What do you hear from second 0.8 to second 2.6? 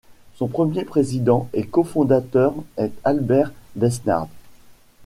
président et cofondateur